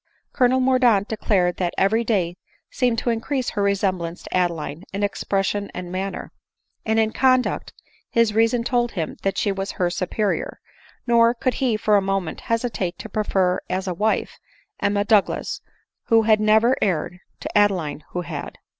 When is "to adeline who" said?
17.39-18.21